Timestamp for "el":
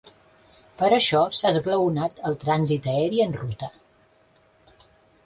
2.31-2.37